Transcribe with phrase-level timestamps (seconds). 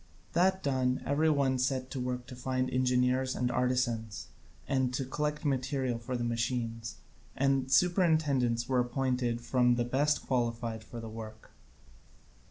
[0.33, 4.29] That done, every one set to work to find engineers and artisans
[4.67, 6.95] and to collect material for the machines;
[7.35, 11.51] and superintendents were appointed from those best qualified for the work.